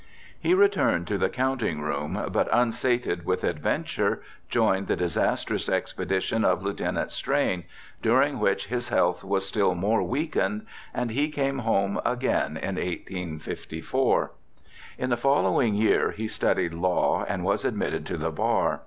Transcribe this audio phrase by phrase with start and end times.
[0.39, 6.63] He returned to the counting room, but, unsated with adventure, joined the disastrous expedition of
[6.63, 7.65] Lieutenant Strain,
[8.01, 14.31] during which his health was still more weakened, and he came home again in 1854.
[14.97, 18.79] In the following year he studied law and was admitted to the bar.